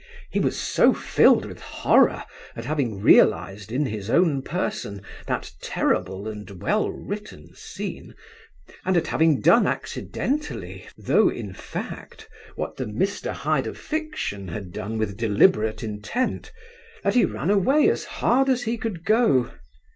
He 0.31 0.39
was 0.39 0.59
so 0.59 0.95
filled 0.95 1.45
with 1.45 1.59
horror 1.61 2.23
at 2.55 2.65
having 2.65 3.01
realised 3.03 3.71
in 3.71 3.85
his 3.85 4.09
own 4.09 4.41
person 4.41 5.03
that 5.27 5.51
terrible 5.61 6.27
and 6.27 6.49
well 6.59 6.89
written 6.89 7.53
scene, 7.53 8.15
and 8.83 8.97
at 8.97 9.05
having 9.05 9.41
done 9.41 9.67
accidentally, 9.67 10.87
though 10.97 11.29
in 11.29 11.53
fact, 11.53 12.27
what 12.55 12.77
the 12.77 12.85
Mr. 12.85 13.31
Hyde 13.31 13.67
of 13.67 13.77
fiction 13.77 14.47
had 14.47 14.71
done 14.71 14.97
with 14.97 15.17
deliberate 15.17 15.83
intent, 15.83 16.51
that 17.03 17.13
he 17.13 17.23
ran 17.23 17.51
away 17.51 17.87
as 17.87 18.05
hard 18.05 18.49
as 18.49 18.63
he 18.63 18.79
could 18.79 19.05
go. 19.05 19.51